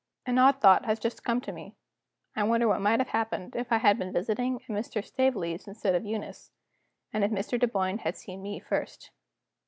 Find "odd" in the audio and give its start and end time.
0.39-0.59